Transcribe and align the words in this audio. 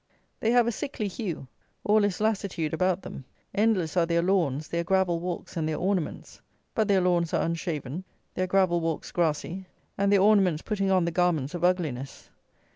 They 0.39 0.49
have 0.49 0.65
a 0.65 0.71
sickly 0.71 1.07
hue: 1.07 1.47
all 1.83 2.03
is 2.03 2.19
lassitude 2.19 2.73
about 2.73 3.03
them: 3.03 3.23
endless 3.53 3.95
are 3.95 4.07
their 4.07 4.23
lawns, 4.23 4.67
their 4.67 4.83
gravel 4.83 5.19
walks, 5.19 5.55
and 5.55 5.69
their 5.69 5.77
ornaments; 5.77 6.41
but 6.73 6.87
their 6.87 7.01
lawns 7.01 7.35
are 7.35 7.45
unshaven, 7.45 8.03
their 8.33 8.47
gravel 8.47 8.81
walks 8.81 9.11
grassy, 9.11 9.67
and 9.99 10.11
their 10.11 10.19
ornaments 10.21 10.63
putting 10.63 10.89
on 10.89 11.05
the 11.05 11.11
garments 11.11 11.53
of 11.53 11.63
ugliness. 11.63 12.31